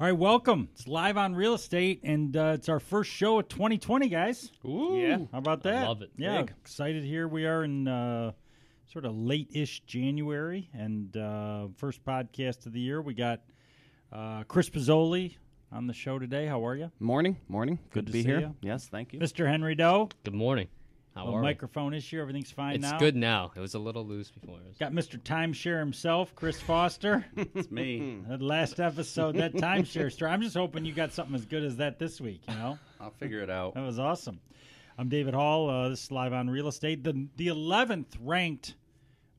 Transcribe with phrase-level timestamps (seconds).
[0.00, 0.70] All right, welcome.
[0.72, 4.50] It's live on real estate, and uh, it's our first show of 2020, guys.
[4.64, 4.96] Ooh.
[4.96, 5.84] Yeah, how about that?
[5.84, 6.10] I love it.
[6.16, 6.54] Yeah, Big.
[6.62, 7.28] excited here.
[7.28, 8.32] We are in uh,
[8.90, 13.02] sort of late-ish January, and uh, first podcast of the year.
[13.02, 13.42] We got
[14.10, 15.36] uh, Chris Pizzoli
[15.70, 16.46] on the show today.
[16.46, 17.78] How are you, Morning, morning.
[17.90, 18.40] Good, to to be see here.
[18.40, 18.54] you.
[18.62, 19.18] Yes, thank you.
[19.20, 19.46] Mr.
[19.46, 20.08] Henry Doe?
[20.24, 20.68] Good morning.
[21.14, 21.42] How A are we?
[21.42, 22.20] microphone issue.
[22.20, 22.98] Everything's fine It's now.
[22.98, 23.50] good now.
[23.56, 24.58] It was a little loose before.
[24.60, 25.20] It Got Mr.
[25.20, 27.24] Timeshare himself, Chris Foster.
[27.36, 28.20] It's me.
[28.28, 30.30] that last episode, that timeshare story.
[30.30, 32.42] I'm just hoping you got something as good as that this week.
[32.48, 32.78] You know.
[33.00, 33.74] I'll figure it out.
[33.74, 34.40] That was awesome.
[34.98, 35.68] I'm David Hall.
[35.68, 37.02] Uh, this is live on real estate.
[37.02, 38.74] The the 11th ranked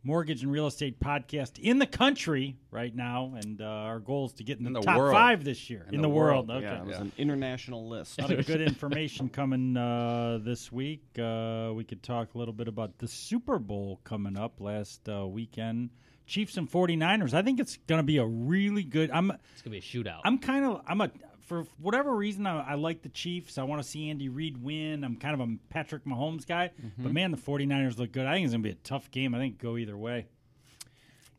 [0.04, 4.34] mortgage and real estate podcast in the country right now, and uh, our goal is
[4.34, 5.14] to get in the, In the top world.
[5.14, 6.48] five this year in, In the, the world.
[6.48, 6.74] world, Okay.
[6.74, 7.02] Yeah, it was Yeah.
[7.02, 8.18] an international list.
[8.20, 11.04] A lot of good information coming uh, this week.
[11.20, 15.28] Uh, we could talk a little bit about the Super Bowl coming up last uh,
[15.28, 15.90] weekend.
[16.28, 17.34] Chiefs and 49ers.
[17.34, 19.12] I think it's going to be a really good.
[19.12, 20.22] I'm It's gonna be a shootout.
[20.24, 21.12] I'm kind of I'm a
[21.52, 23.58] for whatever reason I, I like the Chiefs.
[23.58, 25.04] I want to see Andy Reid win.
[25.04, 27.04] I'm kind of a Patrick Mahomes guy, Mm-hmm.
[27.04, 28.26] but man, the 49ers look good.
[28.26, 29.36] I think it's going to be a tough game.
[29.36, 30.28] I think go either way.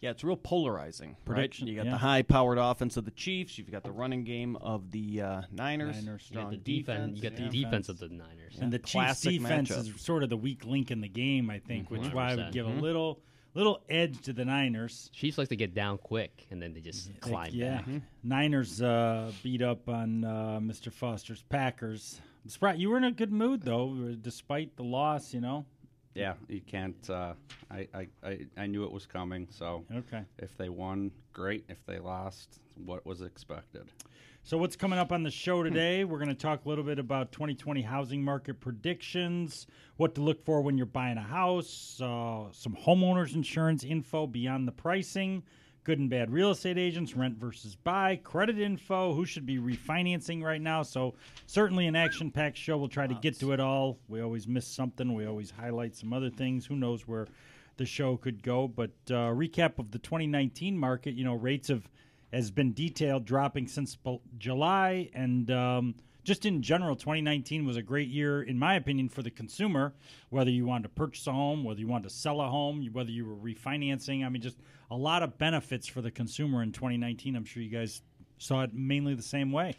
[0.03, 1.17] Yeah, it's real polarizing.
[1.25, 1.71] Prediction, right?
[1.71, 1.93] You got yeah.
[1.93, 3.57] the high-powered offense of the Chiefs.
[3.57, 5.97] You've got the running game of the uh, Niners.
[6.05, 6.23] Niners.
[6.29, 7.17] you Strong got the defense.
[7.17, 7.49] You got the yeah.
[7.65, 8.59] defense of the Niners.
[8.61, 9.95] And the Chiefs defense matchup.
[9.95, 12.35] is sort of the weak link in the game, I think, which is why I
[12.35, 12.53] would 100%.
[12.53, 13.21] give a little
[13.55, 15.11] little edge to the Niners.
[15.13, 17.89] Chiefs like to get down quick and then they just climb yeah, back.
[18.23, 20.93] Niners uh, beat up on uh, Mr.
[20.93, 22.21] Foster's Packers.
[22.63, 25.33] I'm you were in a good mood though, despite the loss.
[25.33, 25.65] You know.
[26.15, 27.09] Yeah, you can't.
[27.09, 27.33] Uh,
[27.71, 29.49] I, I, I, I knew it was coming.
[29.51, 30.23] So Okay.
[30.39, 31.65] if they won, great.
[31.69, 33.87] If they lost, what was expected?
[34.45, 36.03] So what's coming up on the show today?
[36.03, 40.45] We're going to talk a little bit about 2020 housing market predictions, what to look
[40.45, 45.45] for when you're buying a house, uh, some homeowners insurance info beyond the pricing,
[45.85, 50.43] good and bad real estate agents, rent versus buy, credit info, who should be refinancing
[50.43, 50.83] right now.
[50.83, 51.15] So
[51.47, 52.77] certainly an action-packed show.
[52.77, 54.01] We'll try to get to it all.
[54.09, 55.15] We always miss something.
[55.15, 56.67] We always highlight some other things.
[56.67, 57.29] Who knows where
[57.77, 58.67] the show could go?
[58.67, 61.15] But uh, recap of the 2019 market.
[61.15, 61.89] You know, rates have
[62.33, 63.97] has been detailed, dropping since
[64.39, 65.95] July, and um,
[66.25, 69.93] just in general, 2019 was a great year, in my opinion, for the consumer.
[70.31, 73.11] Whether you wanted to purchase a home, whether you wanted to sell a home, whether
[73.11, 74.59] you were refinancing, I mean, just
[74.91, 77.35] a lot of benefits for the consumer in 2019.
[77.35, 78.03] I'm sure you guys
[78.39, 79.77] saw it mainly the same way.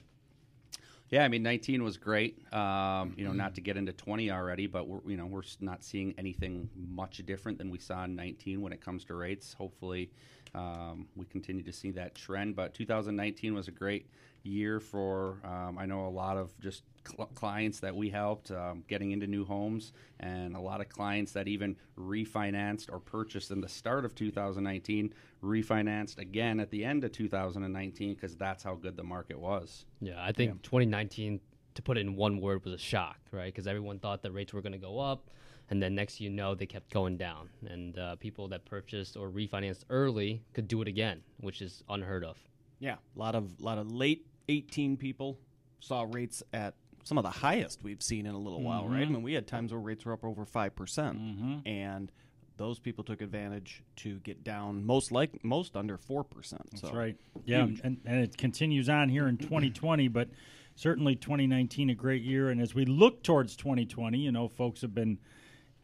[1.13, 2.40] Yeah, I mean, 19 was great.
[2.51, 5.84] Um, you know, not to get into 20 already, but we're you know we're not
[5.84, 9.53] seeing anything much different than we saw in 19 when it comes to rates.
[9.53, 10.09] Hopefully,
[10.56, 12.56] um, we continue to see that trend.
[12.56, 14.07] But 2019 was a great
[14.41, 18.84] year for um, I know a lot of just cl- clients that we helped um,
[18.88, 23.62] getting into new homes, and a lot of clients that even refinanced or purchased in
[23.62, 28.96] the start of 2019 refinanced again at the end of 2019 because that's how good
[28.96, 29.86] the market was.
[30.02, 31.40] Yeah, I think 2019,
[31.75, 33.53] to put it in one word, was a shock, right?
[33.53, 35.30] Because everyone thought that rates were going to go up,
[35.70, 39.30] and then next you know they kept going down, and uh, people that purchased or
[39.30, 42.38] refinanced early could do it again, which is unheard of.
[42.80, 45.40] Yeah, a lot of lot of late 18 people
[45.80, 49.00] saw rates at some of the highest we've seen in a little while, right?
[49.00, 49.14] I mm-hmm.
[49.14, 50.75] mean, we had times where rates were up over 5%.
[50.75, 51.68] percent mm-hmm.
[51.68, 52.12] And
[52.58, 56.25] those people took advantage to get down most like most under 4%.
[56.72, 57.18] That's so right.
[57.46, 60.30] Yeah, and, and it continues on here in 2020, but
[60.75, 62.50] certainly 2019 a great year.
[62.50, 65.18] And as we look towards 2020, you know, folks have been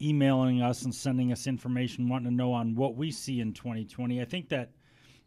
[0.00, 4.20] emailing us and sending us information, wanting to know on what we see in 2020.
[4.20, 4.70] I think that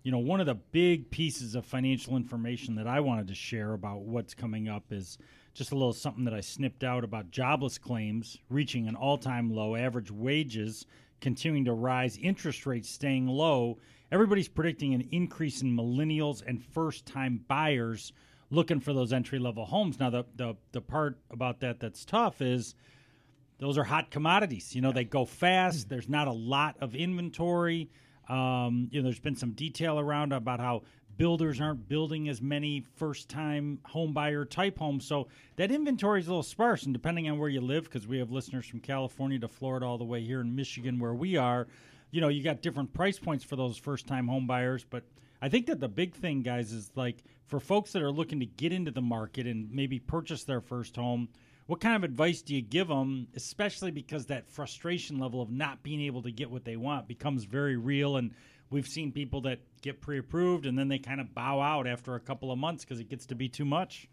[0.03, 3.73] you know one of the big pieces of financial information that I wanted to share
[3.73, 5.17] about what's coming up is
[5.53, 9.75] just a little something that I snipped out about jobless claims reaching an all-time low,
[9.75, 10.85] average wages
[11.21, 13.77] continuing to rise, interest rates staying low.
[14.11, 18.13] Everybody's predicting an increase in millennials and first-time buyers
[18.49, 19.99] looking for those entry-level homes.
[19.99, 22.75] Now the the the part about that that's tough is
[23.59, 24.75] those are hot commodities.
[24.75, 25.87] You know, they go fast.
[25.87, 27.89] There's not a lot of inventory.
[28.27, 30.83] Um, you know, there's been some detail around about how
[31.17, 36.43] builders aren't building as many first-time homebuyer type homes, so that inventory is a little
[36.43, 36.83] sparse.
[36.83, 39.97] And depending on where you live, because we have listeners from California to Florida, all
[39.97, 41.67] the way here in Michigan, where we are,
[42.11, 44.85] you know, you got different price points for those first-time homebuyers.
[44.89, 45.03] But
[45.41, 48.45] I think that the big thing, guys, is like for folks that are looking to
[48.45, 51.29] get into the market and maybe purchase their first home
[51.65, 55.83] what kind of advice do you give them especially because that frustration level of not
[55.83, 58.31] being able to get what they want becomes very real and
[58.73, 62.19] we've seen people that get pre-approved and then they kind of bow out after a
[62.19, 64.07] couple of months because it gets to be too much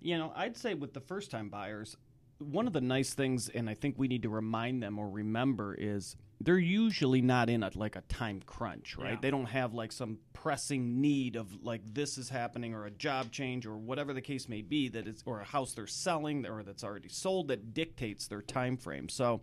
[0.00, 1.96] You know, I'd say with the first time buyers,
[2.38, 5.74] one of the nice things, and I think we need to remind them or remember
[5.78, 9.12] is they're usually not in a like a time crunch, right?
[9.12, 9.18] Yeah.
[9.22, 13.30] They don't have like some pressing need of like this is happening or a job
[13.30, 16.64] change or whatever the case may be that is or a house they're selling or
[16.64, 19.08] that's already sold that dictates their time frame.
[19.08, 19.42] So,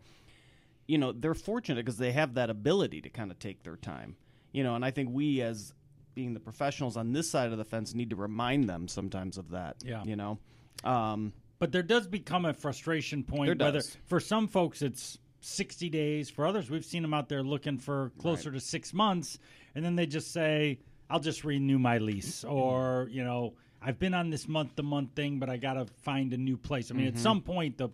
[0.89, 4.15] you know, they're fortunate because they have that ability to kind of take their time.
[4.51, 5.74] You know, and I think we as
[6.15, 9.51] being the professionals on this side of the fence need to remind them sometimes of
[9.51, 9.75] that.
[9.86, 10.03] Yeah.
[10.03, 10.39] You know.
[10.83, 13.45] Um, But there does become a frustration point.
[13.59, 13.97] There Whether does.
[14.07, 18.12] for some folks it's sixty days, for others we've seen them out there looking for
[18.18, 19.38] closer to six months,
[19.75, 24.15] and then they just say, "I'll just renew my lease," or you know, "I've been
[24.15, 26.95] on this month to month thing, but I got to find a new place." I
[26.95, 27.18] mean, Mm-hmm.
[27.18, 27.89] at some point, the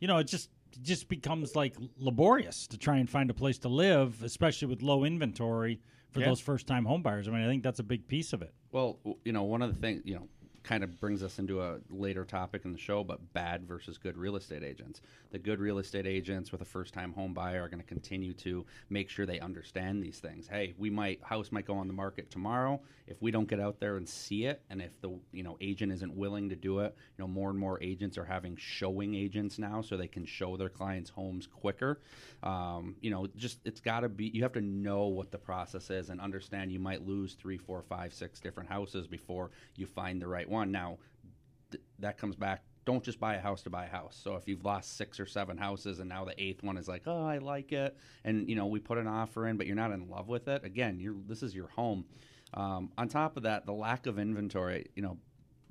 [0.00, 0.50] you know, it just
[0.82, 5.04] just becomes like laborious to try and find a place to live, especially with low
[5.04, 5.80] inventory
[6.10, 6.26] for Yeah.
[6.26, 7.28] those first time homebuyers.
[7.28, 8.54] I mean, I think that's a big piece of it.
[8.70, 10.28] Well, you know, one of the things, you know,
[10.62, 14.16] kind of brings us into a later topic in the show, but bad versus good
[14.16, 15.00] real estate agents.
[15.30, 18.32] The good real estate agents with a first time home buyer are going to continue
[18.34, 20.46] to make sure they understand these things.
[20.46, 22.80] Hey, we might house might go on the market tomorrow.
[23.06, 25.92] If we don't get out there and see it, and if the you know agent
[25.92, 29.58] isn't willing to do it, you know, more and more agents are having showing agents
[29.58, 32.00] now, so they can show their clients homes quicker.
[32.42, 34.26] Um, you know, just it's got to be.
[34.26, 36.70] You have to know what the process is and understand.
[36.70, 40.70] You might lose three, four, five, six different houses before you find the right one.
[40.70, 40.98] Now,
[41.70, 42.62] th- that comes back.
[42.84, 44.18] Don't just buy a house to buy a house.
[44.22, 47.02] So if you've lost six or seven houses and now the eighth one is like,
[47.06, 49.92] oh, I like it, and you know we put an offer in, but you're not
[49.92, 50.64] in love with it.
[50.64, 52.04] Again, you're this is your home.
[52.54, 54.90] Um, on top of that, the lack of inventory.
[54.94, 55.18] You know,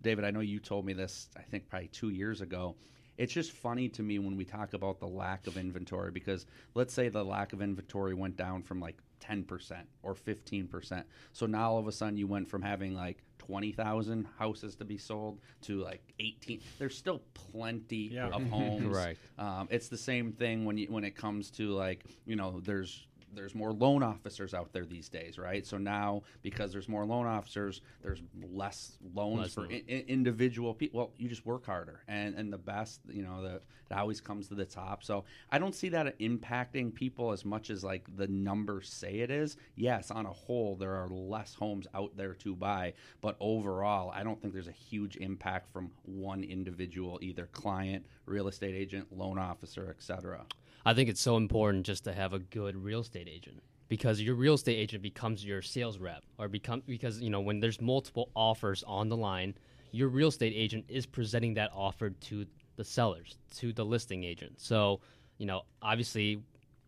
[0.02, 1.30] David, I know you told me this.
[1.38, 2.76] I think probably two years ago.
[3.18, 6.92] It's just funny to me when we talk about the lack of inventory because let's
[6.94, 11.04] say the lack of inventory went down from like 10% or 15%.
[11.34, 14.98] So now all of a sudden you went from having like 20,000 houses to be
[14.98, 16.62] sold to like 18.
[16.80, 18.28] There's still plenty Yeah.
[18.30, 18.86] of homes.
[18.96, 19.18] right.
[19.38, 23.08] Um, it's the same thing when you when it comes to like you know there's
[23.34, 25.66] there's more loan officers out there these days, right?
[25.66, 29.82] So now because there's more loan officers, there's less loans Less for loan.
[29.90, 31.00] I- individual people.
[31.00, 33.62] Well, you just work harder, and and the best, you know, the
[33.92, 35.04] it always comes to the top.
[35.04, 39.30] So I don't see that impacting people as much as like the numbers say it
[39.30, 39.58] is.
[39.76, 44.24] Yes, on a whole, there are less homes out there to buy, but overall, I
[44.24, 49.38] don't think there's a huge impact from one individual, either client, real estate agent, loan
[49.38, 50.46] officer, etc.
[50.86, 54.36] I think it's so important just to have a good real estate agent because your
[54.36, 58.30] real estate agent becomes your sales rep or become because you know when there's multiple
[58.36, 59.54] offers on the line,
[59.92, 62.46] your real estate agent is presenting that offer to
[62.78, 64.60] the sellers, to the listing agent.
[64.60, 65.02] So,
[65.38, 66.42] you know, obviously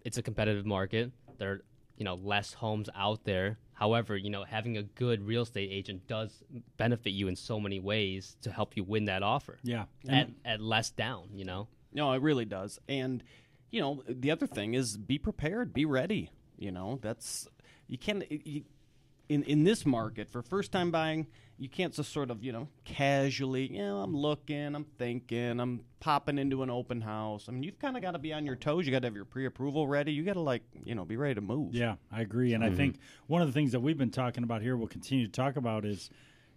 [0.05, 1.11] it's a competitive market.
[1.37, 1.61] There are,
[1.97, 3.57] you know, less homes out there.
[3.73, 6.43] However, you know, having a good real estate agent does
[6.77, 9.59] benefit you in so many ways to help you win that offer.
[9.63, 11.67] Yeah, At, at less down, you know.
[11.91, 12.79] No, it really does.
[12.87, 13.23] And
[13.73, 16.29] you know, the other thing is be prepared, be ready.
[16.59, 17.47] You know, that's
[17.87, 18.63] you can't you,
[19.29, 21.25] in in this market for first time buying.
[21.57, 23.73] You can't just sort of you know casually.
[23.73, 27.45] You know, I'm looking, I'm thinking, I'm popping into an open house.
[27.49, 28.85] I mean, you've kind of got to be on your toes.
[28.85, 30.11] You got to have your pre approval ready.
[30.11, 31.73] You got to like you know be ready to move.
[31.73, 32.53] Yeah, I agree.
[32.53, 32.77] And I mm-hmm.
[32.77, 35.55] think one of the things that we've been talking about here, we'll continue to talk
[35.55, 36.11] about is,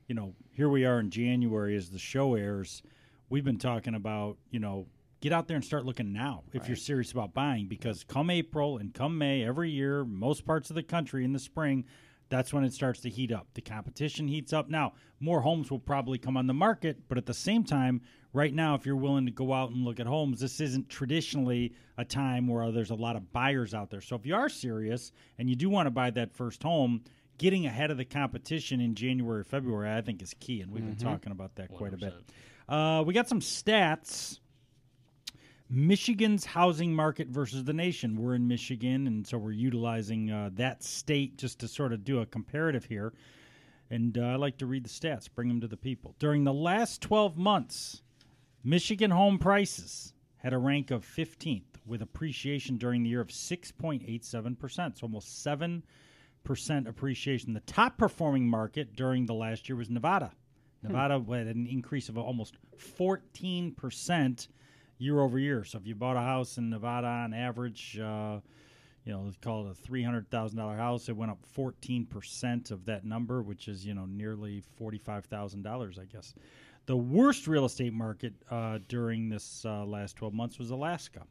[0.06, 2.82] you know, here we are in January as the show airs.
[3.30, 4.86] We've been talking about, you know,
[5.20, 8.78] get out there and start looking now if you're serious about buying because come April
[8.78, 11.84] and come May every year, most parts of the country in the spring,
[12.28, 13.46] that's when it starts to heat up.
[13.54, 14.68] The competition heats up.
[14.68, 18.02] Now, more homes will probably come on the market, but at the same time,
[18.32, 21.72] right now, if you're willing to go out and look at homes, this isn't traditionally
[21.96, 24.00] a time where there's a lot of buyers out there.
[24.00, 27.02] So if you are serious and you do want to buy that first home,
[27.38, 30.60] getting ahead of the competition in January or February, I think is key.
[30.62, 32.14] And we've been talking about that quite a bit.
[32.69, 34.41] Uh, we got some stats.
[35.69, 38.17] Michigan's housing market versus the nation.
[38.17, 42.20] We're in Michigan, and so we're utilizing uh, that state just to sort of do
[42.20, 43.13] a comparative here.
[43.91, 46.15] And uh, I like to read the stats, bring them to the people.
[46.19, 48.03] During the last 12 months,
[48.63, 54.99] Michigan home prices had a rank of 15th with appreciation during the year of 6.87%,
[54.99, 55.82] so almost 7%
[56.89, 57.53] appreciation.
[57.53, 60.32] The top performing market during the last year was Nevada.
[60.82, 62.56] Nevada had an increase of almost
[62.99, 64.49] 14%
[64.98, 65.65] year over year.
[65.65, 68.41] So if you bought a house in Nevada on average, uh,
[69.05, 72.06] you know, let's call it a three hundred thousand dollar house, it went up fourteen
[72.06, 76.34] percent of that number, which is you know nearly forty five thousand dollars, I guess.
[76.86, 81.22] The worst real estate market uh, during this uh, last twelve months was Alaska.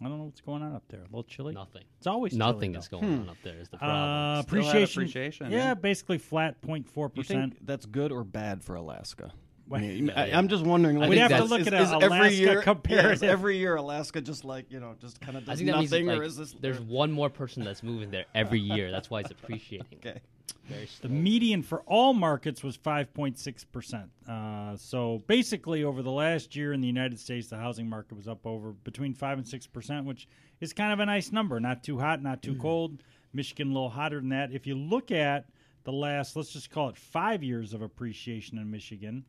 [0.00, 1.00] I don't know what's going on up there.
[1.00, 1.54] A little chilly.
[1.54, 1.84] Nothing.
[1.96, 3.00] It's always Nothing chilly, is though.
[3.00, 3.54] going on up there.
[3.58, 3.98] Is the problem?
[3.98, 5.02] Uh, Still had appreciation.
[5.02, 5.74] appreciation, Yeah, yeah.
[5.74, 7.66] basically flat 0.4 You percent.
[7.66, 9.32] that's good or bad for Alaska?
[9.72, 10.98] I mean, I, am just wondering.
[10.98, 13.58] Like, We'd have to look is- at is a every Alaska year, yeah, is every
[13.58, 16.06] year, Alaska just like you know, just kind of I does think that means nothing,
[16.06, 16.54] like, or is this?
[16.60, 18.90] there's one more person that's moving there every year.
[18.90, 19.86] That's why it's appreciating.
[20.06, 20.20] okay.
[20.68, 24.08] Very The median for all markets was 5.6%.
[24.28, 28.26] Uh, so basically, over the last year in the United States, the housing market was
[28.26, 30.28] up over between 5 and 6%, which
[30.60, 31.60] is kind of a nice number.
[31.60, 33.02] Not too hot, not too cold.
[33.32, 34.52] Michigan a little hotter than that.
[34.52, 35.46] If you look at
[35.84, 39.24] the last, let's just call it five years of appreciation in Michigan,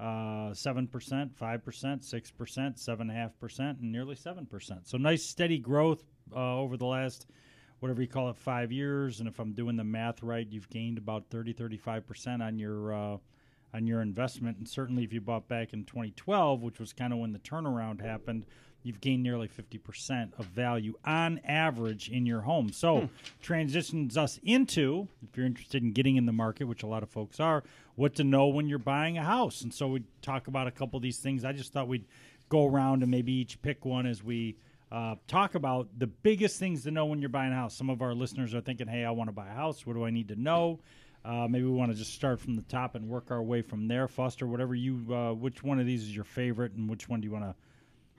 [0.00, 1.62] uh, 7%, 5%, 6%,
[2.32, 4.78] 7.5%, and nearly 7%.
[4.84, 6.02] So nice steady growth
[6.34, 7.26] uh, over the last
[7.80, 9.20] whatever you call it, five years.
[9.20, 13.16] And if I'm doing the math right, you've gained about 30, 35% on your uh,
[13.72, 14.58] on your investment.
[14.58, 18.00] And certainly, if you bought back in 2012, which was kind of when the turnaround
[18.00, 18.46] happened,
[18.82, 22.72] you've gained nearly 50% of value on average in your home.
[22.72, 23.10] So
[23.42, 27.10] transitions us into, if you're interested in getting in the market, which a lot of
[27.10, 27.62] folks are,
[27.96, 29.62] what to know when you're buying a house.
[29.62, 31.44] And so we talk about a couple of these things.
[31.44, 32.06] I just thought we'd
[32.48, 34.56] go around and maybe each pick one as we
[34.90, 37.76] uh, talk about the biggest things to know when you're buying a house.
[37.76, 39.86] Some of our listeners are thinking, "Hey, I want to buy a house.
[39.86, 40.80] What do I need to know?"
[41.24, 43.88] Uh, maybe we want to just start from the top and work our way from
[43.88, 44.08] there.
[44.08, 47.26] Foster, whatever you, uh, which one of these is your favorite, and which one do
[47.26, 47.54] you want to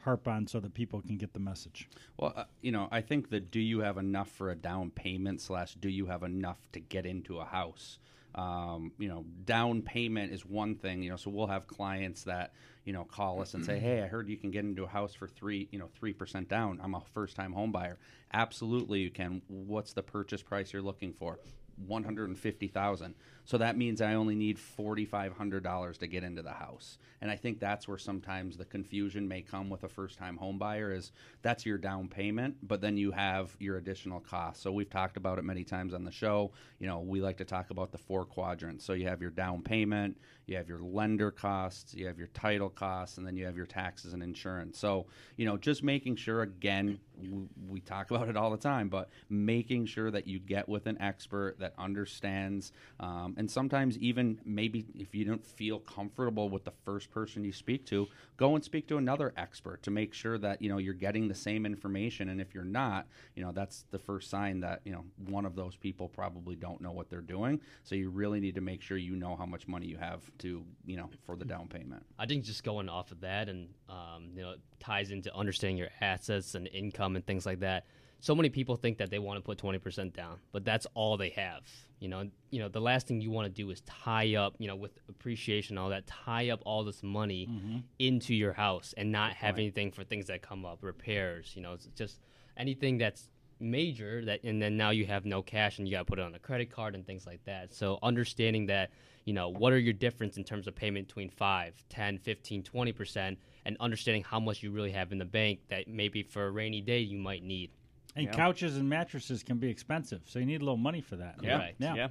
[0.03, 1.89] harp on so that people can get the message?
[2.17, 5.41] Well, uh, you know, I think that do you have enough for a down payment
[5.41, 7.99] slash do you have enough to get into a house?
[8.33, 11.01] Um, you know, down payment is one thing.
[11.03, 12.53] You know, so we'll have clients that
[12.85, 15.13] you know call us and say, "Hey, I heard you can get into a house
[15.13, 16.79] for three, you know, three percent down.
[16.81, 17.97] I'm a first time home buyer.
[18.33, 19.41] Absolutely, you can.
[19.47, 21.39] What's the purchase price you're looking for?
[21.87, 23.15] One hundred and fifty thousand.
[23.43, 26.99] So that means I only need forty five hundred dollars to get into the house.
[27.21, 30.57] And I think that's where sometimes the confusion may come with a first time home
[30.57, 31.11] buyer is
[31.41, 34.63] that's your down payment, but then you have your additional costs.
[34.63, 36.51] So we've talked about it many times on the show.
[36.79, 38.85] You know, we like to talk about the four quadrants.
[38.85, 42.69] So you have your down payment, you have your lender costs, you have your title
[42.69, 44.79] costs, and then you have your taxes and insurance.
[44.79, 45.05] So,
[45.37, 47.29] you know, just making sure again, we,
[47.69, 50.99] we talk about it all the time, but making sure that you get with an
[50.99, 56.73] expert that understands, um, and sometimes even maybe if you don't feel comfortable with the
[56.83, 60.61] first person you speak to, go and speak to another expert to make sure that
[60.61, 62.29] you know you're getting the same information.
[62.29, 65.55] And if you're not, you know, that's the first sign that you know one of
[65.55, 67.61] those people probably don't know what they're doing.
[67.83, 70.63] So you really need to make sure you know how much money you have to
[70.85, 72.03] you know for the down payment.
[72.19, 75.89] I think just going off of that and um, you know ties into understanding your
[76.01, 77.85] assets and income and things like that.
[78.21, 81.17] So many people think that they want to put twenty percent down, but that's all
[81.17, 81.63] they have.
[81.99, 84.67] You know, you know the last thing you want to do is tie up, you
[84.67, 87.79] know, with appreciation and all that, tie up all this money mm-hmm.
[87.99, 91.51] into your house and not have anything for things that come up, repairs.
[91.55, 92.19] You know, it's just
[92.57, 93.27] anything that's
[93.59, 96.23] major that and then now you have no cash and you got to put it
[96.23, 98.89] on a credit card and things like that so understanding that
[99.25, 103.37] you know what are your difference in terms of payment between 5 10 15 20%
[103.65, 106.81] and understanding how much you really have in the bank that maybe for a rainy
[106.81, 107.69] day you might need
[108.15, 108.31] And Yeah.
[108.33, 111.35] couches and mattresses can be expensive, so you need a little money for that.
[111.41, 111.57] Yeah.
[111.57, 111.75] Right.
[111.79, 111.95] Yeah.
[111.95, 112.07] Yeah.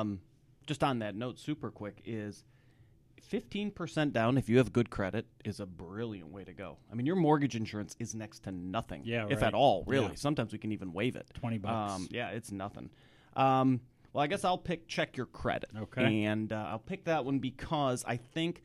[0.00, 0.20] Um,
[0.66, 2.44] just on that note, super quick is.
[3.32, 6.76] 15% down if you have good credit is a brilliant way to go.
[6.90, 9.48] I mean, your mortgage insurance is next to nothing, Yeah, if right.
[9.48, 10.08] at all, really.
[10.08, 10.14] Yeah.
[10.16, 11.30] Sometimes we can even waive it.
[11.34, 11.92] 20 bucks.
[11.94, 12.90] Um, yeah, it's nothing.
[13.34, 13.80] Um,
[14.12, 15.70] well, I guess I'll pick check your credit.
[15.74, 16.24] Okay.
[16.24, 18.62] And uh, I'll pick that one because I think,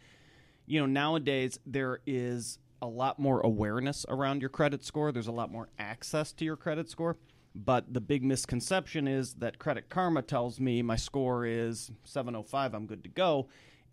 [0.67, 5.11] you know, nowadays there is a lot more awareness around your credit score.
[5.11, 7.17] There's a lot more access to your credit score.
[7.55, 12.85] But the big misconception is that Credit Karma tells me my score is 705, I'm
[12.85, 13.47] good to go.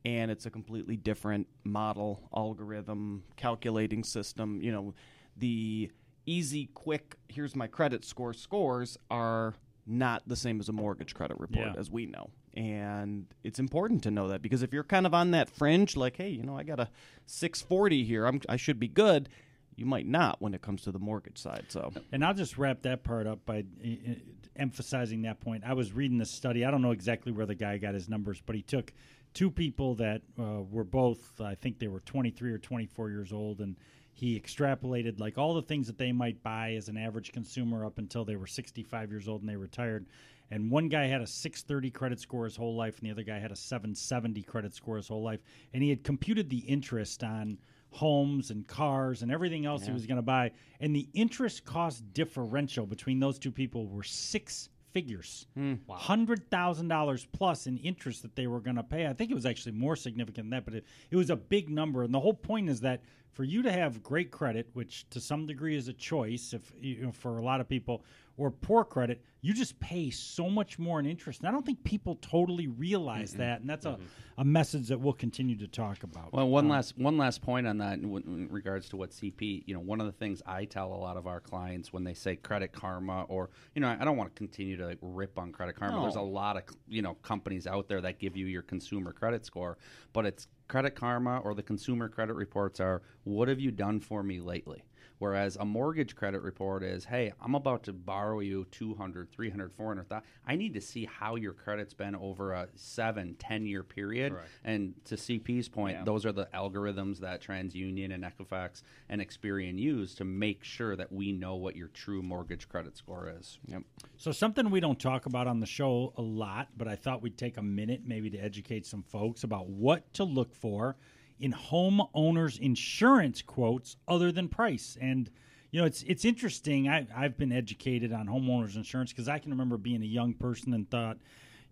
[0.05, 4.61] And it's a completely different model, algorithm, calculating system.
[4.63, 4.95] You know,
[5.37, 5.91] the
[6.27, 9.55] easy, quick, here's my credit score scores are
[9.87, 11.81] not the same as a mortgage credit report, Yeah.
[11.81, 12.31] as we know.
[12.57, 16.17] And it's important to know that because if you're kind of on that fringe, like,
[16.17, 16.89] hey, you know, I got a
[17.27, 19.29] 640 here, I'm, I should be good,
[19.77, 21.67] you might not when it comes to the mortgage side.
[21.69, 24.15] So, And I'll just wrap that part up by uh, uh,
[24.57, 25.65] emphasizing that point.
[25.67, 26.65] I was reading this study.
[26.65, 28.93] I don't know exactly where the guy got his numbers, but he took
[29.37, 33.61] two people that uh, were both, I think they were 23 or 24 years old,
[33.61, 33.77] and
[34.15, 37.99] he extrapolated like all the things that they might buy as an average consumer up
[37.99, 40.07] until they were 65 years old and they retired.
[40.51, 43.39] And one guy had a 630 credit score his whole life, and the other guy
[43.39, 45.41] had a 770 credit score his whole life.
[45.75, 47.59] And he had computed the interest on
[47.91, 50.53] homes and cars and everything else he was going to buy.
[50.81, 55.45] And the interest cost differential between those two people were six figures.
[55.53, 55.75] Hmm.
[55.91, 59.07] Hundred thousand dollars plus in interest that they were going to pay.
[59.07, 61.69] I think it was actually more significant than that, but it, it was a big
[61.69, 62.03] number.
[62.03, 65.45] And the whole point is that for you to have great credit, which to some
[65.45, 68.05] degree is a choice, if you know, for a lot of people,
[68.39, 71.41] or poor credit, you just pay so much more in interest.
[71.41, 73.99] And I don't think people totally realize that, and that's a,
[74.39, 76.33] a message that we'll continue to talk about.
[76.33, 79.11] Well, Um, one last one last point on that in, w- in regards to what
[79.11, 79.63] CP.
[79.67, 82.15] You know, one of the things I tell a lot of our clients when they
[82.15, 85.53] say Credit Karma, or you know, I don't want to continue to like, rip on
[85.53, 85.97] Credit Karma.
[86.03, 89.47] There's a lot of you know companies out there that give you your consumer credit
[89.47, 89.79] score,
[90.13, 94.23] but it's Credit Karma or the consumer credit reports are what have you done for
[94.23, 94.83] me lately.
[95.19, 100.07] Whereas a mortgage credit report is, hey, I'm about to borrow you 200, 300, 400,
[100.47, 104.33] I need to see how your credit's been over a seven, 10 year period.
[104.33, 104.51] Correct.
[104.65, 106.05] And to CP's point, Yeah.
[106.05, 111.11] those are the algorithms that TransUnion and Equifax and Experian use to make sure that
[111.11, 113.59] we know what your true mortgage credit score is.
[113.67, 113.83] Yep.
[114.19, 117.39] So something we don't talk about on the show a lot, but I thought we'd
[117.39, 120.97] take a minute maybe to educate some folks about what to look for
[121.39, 124.97] in homeowners insurance quotes other than price.
[125.01, 125.31] And
[125.71, 126.89] you know, it's it's interesting.
[126.89, 130.73] I I've been educated on homeowners insurance because I can remember being a young person
[130.73, 131.19] and thought,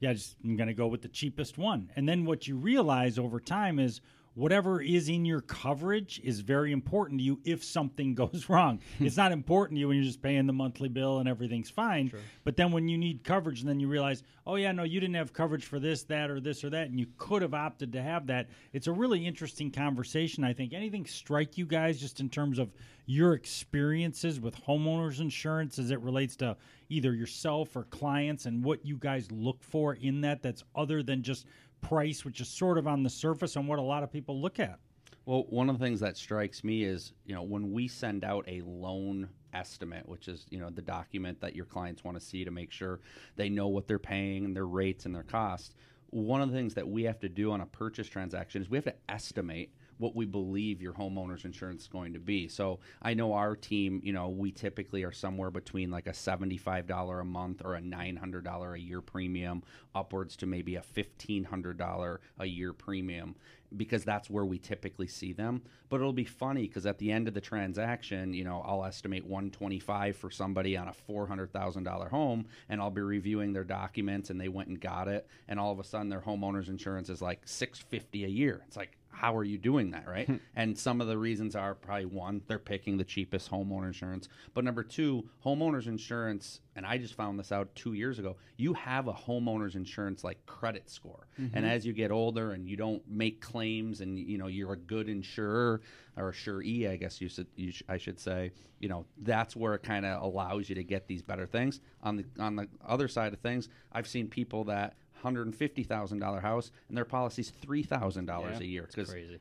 [0.00, 1.90] yeah, just, I'm going to go with the cheapest one.
[1.96, 4.00] And then what you realize over time is
[4.34, 8.80] whatever is in your coverage is very important to you if something goes wrong.
[9.00, 12.12] it's not important to you when you're just paying the monthly bill and everything's fine.
[12.44, 15.14] But then when you need coverage and then you realize, oh yeah, no, you didn't
[15.14, 18.02] have coverage for this, that, or this or that, and you could have opted to
[18.02, 18.48] have that.
[18.72, 20.44] It's a really interesting conversation.
[20.44, 22.72] I think anything strike you guys just in terms of
[23.06, 26.56] your experiences with homeowners insurance as it relates to
[26.88, 31.22] either yourself or clients and what you guys look for in that that's other than
[31.22, 31.46] just
[31.84, 34.58] price, which is sort of on the surface and what a lot of people look
[34.58, 34.78] at.
[35.26, 38.44] Well, one of the things that strikes me is, you know, when we send out
[38.46, 42.44] a loan estimate, which is, you know, the document that your clients want to see
[42.44, 43.00] to make sure
[43.36, 45.74] they know what they're paying and their rates and their costs,
[46.10, 48.76] one of the things that we have to do on a purchase transaction is we
[48.76, 52.48] have to estimate what we believe your homeowner's insurance is going to be.
[52.48, 57.20] So I know our team, you know, we typically are somewhere between like a $75
[57.20, 59.62] a month or a $900 a year premium
[59.94, 63.34] upwards to maybe a $1,500 a year premium
[63.76, 65.62] because that's where we typically see them.
[65.88, 69.24] But it'll be funny because at the end of the transaction, you know, I'll estimate
[69.24, 74.48] 125 for somebody on a $400,000 home and I'll be reviewing their documents and they
[74.48, 78.24] went and got it and all of a sudden their homeowner's insurance is like 650
[78.24, 78.62] a year.
[78.66, 80.26] It's like how are you doing that, right?
[80.26, 80.36] Hmm.
[80.56, 84.28] and some of the reasons are probably one, they're picking the cheapest homeowner insurance.
[84.52, 88.74] But number two, homeowners insurance, and I just found this out two years ago, you
[88.74, 91.26] have a homeowner's insurance like credit score.
[91.40, 91.56] Mm-hmm.
[91.56, 94.78] And as you get older and you don't make claims and you know you're a
[94.78, 95.80] good insurer
[96.16, 99.74] or suree, I guess you should you sh- I should say, you know, that's where
[99.74, 101.80] it kind of allows you to get these better things.
[102.02, 105.82] On the on the other side of things, I've seen people that hundred and fifty
[105.82, 109.40] thousand dollar house and their policy's three thousand dollars a year because crazy.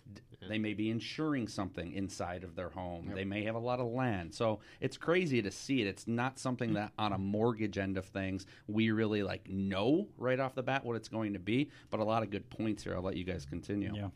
[0.49, 3.11] they may be insuring something inside of their home.
[3.13, 4.33] They may have a lot of land.
[4.33, 5.87] So it's crazy to see it.
[5.87, 10.39] It's not something that on a mortgage end of things we really like know right
[10.39, 11.69] off the bat what it's going to be.
[11.91, 12.95] But a lot of good points here.
[12.95, 13.93] I'll let you guys continue.
[13.95, 14.07] Yeah.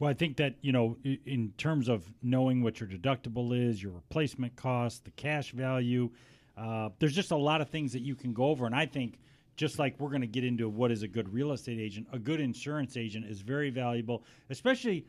[0.00, 3.82] Well, I think that, you know, i- in terms of knowing what your deductible is,
[3.82, 6.10] your replacement cost, the cash value,
[6.56, 8.64] uh, there's just a lot of things that you can go over.
[8.66, 9.18] And I think,
[9.58, 12.18] just like we're going to get into what is a good real estate agent, a
[12.18, 15.04] good insurance agent is very valuable, especially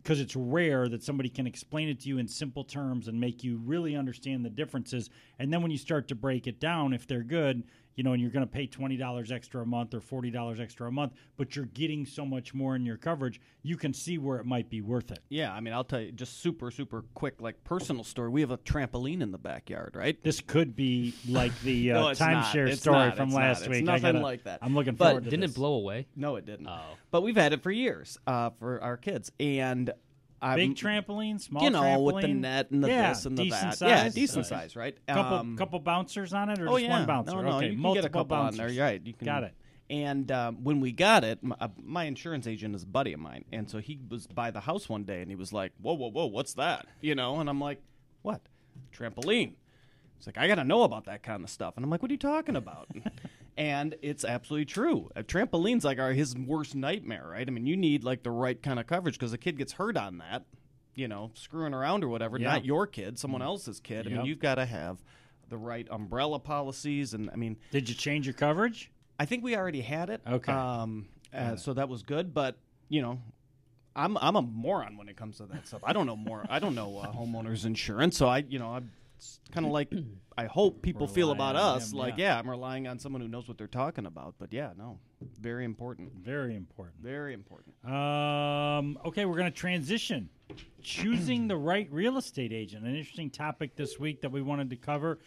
[0.00, 3.42] because it's rare that somebody can explain it to you in simple terms and make
[3.42, 5.10] you really understand the differences.
[5.40, 7.64] And then when you start to break it down, if they're good,
[7.96, 10.60] you know, and you're going to pay twenty dollars extra a month or forty dollars
[10.60, 14.16] extra a month, but you're getting so much more in your coverage, you can see
[14.18, 15.18] where it might be worth it.
[15.28, 18.30] Yeah, I mean, I'll tell you just super, super quick, like personal story.
[18.30, 20.22] We have a trampoline in the backyard, right?
[20.22, 22.44] This could be like the uh, it's not.
[22.44, 23.16] timeshare It's story not.
[23.16, 23.60] from It's last.
[23.60, 23.78] It's week.
[23.82, 24.60] I nothing gotta- like that.
[24.62, 25.50] I'm looking But forward to Didn't this.
[25.52, 26.06] it blow away?
[26.16, 26.68] No, it didn't.
[26.68, 26.80] Oh.
[27.10, 29.90] But we've had it for years uh, for our kids, and
[30.42, 33.36] I'm, Big trampoline, small you know, trampoline, with the net and the yeah, this and
[33.36, 33.78] the decent that.
[33.78, 33.88] Size.
[33.88, 34.96] Yeah, decent Uh, size, right?
[35.06, 37.34] Couple Um, couple bouncers on it, or oh just yeah, one bouncer?
[37.36, 38.60] No, no, okay, you can multiple get a couple bouncers.
[38.60, 38.74] on there.
[38.74, 39.02] You're right.
[39.04, 39.54] You can Got it.
[39.90, 43.18] And um, when we got it, my, uh, my insurance agent is a buddy of
[43.20, 45.94] mine, and so he was by the house one day, and he was like, "Whoa,
[45.94, 47.82] whoa, whoa, what's that?" You know, and I'm like,
[48.22, 48.40] "What?
[48.96, 49.54] Trampoline?"
[50.16, 52.10] He's like, "I got to know about that kind of stuff," and I'm like, "What
[52.10, 52.88] are you talking about?"
[53.60, 55.10] and it's absolutely true.
[55.14, 57.46] A trampoline's like our his worst nightmare, right?
[57.46, 59.98] I mean, you need like the right kind of coverage because a kid gets hurt
[59.98, 60.46] on that,
[60.94, 62.38] you know, screwing around or whatever.
[62.38, 62.52] Yeah.
[62.52, 64.06] Not your kid, someone else's kid.
[64.06, 64.96] I mean, you've got to have
[65.50, 67.58] the right umbrella policies, and I mean.
[67.70, 68.90] Did you change your coverage?
[69.18, 70.22] I think we already had it.
[70.26, 70.52] Okay.
[70.52, 72.56] Um, uh, so that was good, but
[72.88, 73.20] you know,
[73.94, 75.82] I'm I'm a moron when it comes to that stuff.
[75.84, 76.46] I don't know more.
[76.48, 78.90] I don't know uh, homeowners insurance, so I you know I'm
[79.52, 79.92] kind of like
[80.36, 82.34] I hope people feel about us them, like yeah.
[82.34, 82.38] yeah.
[82.38, 84.34] I'm relying on someone who knows what they're talking about.
[84.38, 84.98] But yeah, no,
[85.40, 87.02] very important, Very important.
[87.02, 87.74] very important.
[87.84, 90.28] Um, okay, we're going to transition.
[90.82, 94.76] Choosing the right real estate agent, an interesting topic this week that we wanted to
[94.76, 95.18] cover.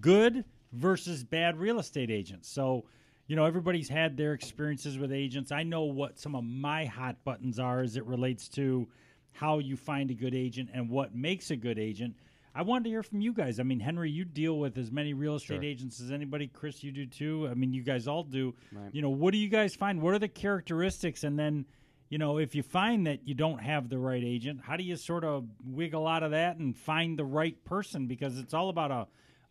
[0.00, 2.48] Good, versus bad real estate agents.
[2.48, 2.84] So,
[3.26, 5.52] you know, everybody's had their experiences with agents.
[5.52, 8.88] I know what some of my hot buttons are as it relates to
[9.32, 12.14] how you find a good agent and what makes a good agent.
[12.54, 13.58] I wanted to hear from you guys.
[13.58, 15.64] I mean, Henry, you deal with as many real estate Sure.
[15.64, 16.46] agents as anybody.
[16.48, 17.48] Chris, you do too.
[17.50, 18.54] I mean, you guys all do.
[18.72, 18.94] Right.
[18.94, 20.02] You know, what do you guys find?
[20.02, 21.24] What are the characteristics?
[21.24, 21.64] And then,
[22.10, 24.96] you know, if you find that you don't have the right agent, how do you
[24.96, 28.06] sort of wiggle out of that and find the right person?
[28.06, 29.06] Because it's all about a,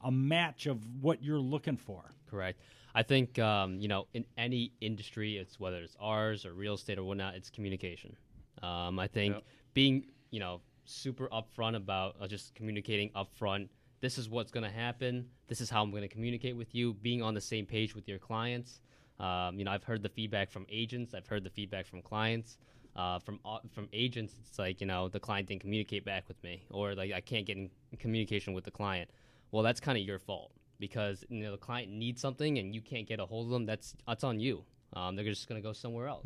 [0.05, 2.03] a match of what you're looking for.
[2.29, 2.59] Correct.
[2.93, 6.99] I think um, you know in any industry, it's whether it's ours or real estate
[6.99, 8.15] or whatnot, it's communication.
[8.61, 9.43] Um, I think Yep.
[9.73, 10.61] being you know
[10.91, 13.69] super upfront about uh, just communicating upfront.
[14.01, 15.27] This is what's going to happen.
[15.47, 16.93] This is how I'm going to communicate with you.
[16.95, 18.82] Being on the same page with your clients.
[19.19, 21.13] Um, you know, I've heard the feedback from agents.
[21.13, 22.58] I've heard the feedback from clients.
[22.95, 26.43] Uh, from au- from agents, it's like you know the client didn't communicate back with
[26.43, 29.10] me, or like I can't get in communication with the client.
[29.51, 32.82] Well, that's kind of your fault because you know the client needs something and you
[32.82, 33.65] can't get a hold of them.
[33.65, 34.65] That's that's on you.
[34.93, 36.25] Um, they're just gonna go somewhere else.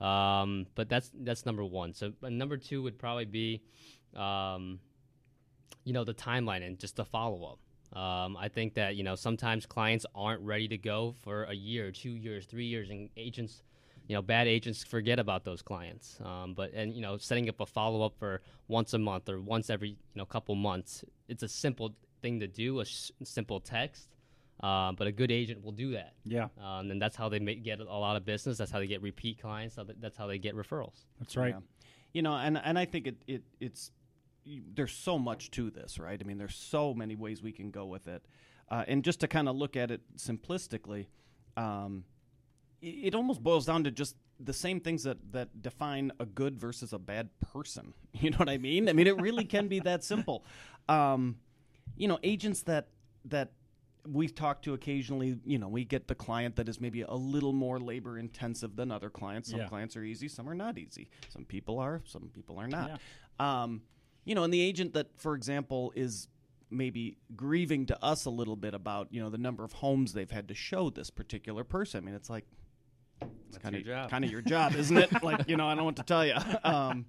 [0.00, 1.94] Um, but that's that's number one.
[1.94, 3.62] So uh, number two would probably be,
[4.16, 4.80] um,
[5.84, 7.58] you know, the timeline and just the follow up.
[7.98, 11.92] Um, I think that you know sometimes clients aren't ready to go for a year,
[11.92, 13.62] two years, three years, and agents,
[14.08, 16.18] you know, bad agents forget about those clients.
[16.24, 19.40] Um, but and you know, setting up a follow up for once a month or
[19.40, 23.60] once every you know couple months, it's a simple thing to do, a s- simple
[23.60, 24.08] text.
[24.64, 27.62] Uh, but a good agent will do that, Yeah, um, and that's how they make,
[27.62, 28.56] get a lot of business.
[28.56, 29.76] That's how they get repeat clients.
[30.00, 31.04] That's how they get referrals.
[31.18, 31.54] that's right.
[31.54, 31.60] Yeah.
[32.14, 33.90] You know, and and I think it, it it's
[34.74, 36.18] there's so much to this, right?
[36.18, 38.24] I mean, there's so many ways we can go with it,
[38.70, 41.08] uh, and just to kind of look at it simplistically,
[41.58, 42.04] um,
[42.80, 46.56] it, it almost boils down to just the same things that that define a good
[46.56, 47.92] versus a bad person.
[48.22, 48.88] You know what I mean?
[48.88, 50.44] I mean, it really can be that simple.
[50.88, 51.36] Um,
[51.96, 52.88] you know, agents that
[53.26, 53.50] that
[54.06, 57.52] we've talked to occasionally, you know, we get the client that is maybe a little
[57.52, 59.50] more labor intensive than other clients.
[59.50, 59.68] Some Yeah.
[59.68, 61.08] clients are easy, some are not easy.
[61.30, 63.00] Some people are, some people are not.
[63.38, 63.82] Um,
[64.24, 66.28] you know, and the agent that, for example, is
[66.70, 70.30] maybe grieving to us a little bit about, you know, the number of homes they've
[70.30, 71.98] had to show this particular person.
[72.02, 72.44] I mean, it's like
[73.48, 74.10] it's kind your of job.
[74.10, 75.22] kind of your job, isn't it?
[75.22, 76.34] like, you know, I don't want to tell you.
[76.64, 77.06] Um,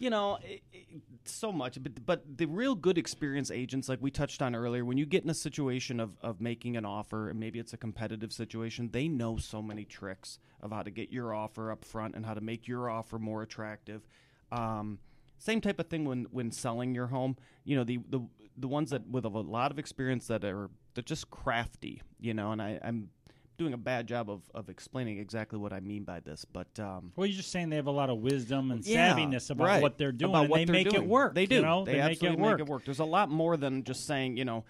[0.00, 1.80] you know, it, it, so much.
[1.80, 5.22] But but the real good experience agents, like we touched on earlier, when you get
[5.22, 9.06] in a situation of of making an offer, and maybe it's a competitive situation, they
[9.06, 12.40] know so many tricks of how to get your offer up front and how to
[12.40, 14.08] make your offer more attractive.
[14.50, 14.98] Um,
[15.38, 17.36] same type of thing when when selling your home.
[17.64, 18.20] You know, the the
[18.56, 22.00] the ones that with a lot of experience that are they're just crafty.
[22.18, 23.10] You know, and I, I'm
[23.60, 27.12] doing a bad job of, of explaining exactly what I mean by this, but um,
[27.14, 29.82] Well, you're just saying they have a lot of wisdom and yeah, savviness about right.
[29.82, 31.34] what they're doing, about and they make it work.
[31.34, 31.56] They do.
[31.56, 31.84] You know?
[31.84, 32.58] They, make absolutely it work.
[32.58, 32.84] make it work.
[32.86, 34.64] There's a lot more than just saying, you know,